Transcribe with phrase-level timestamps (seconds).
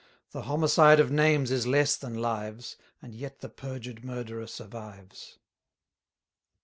[0.31, 5.37] The homicide of names is less than lives; And yet the perjured murderer survives.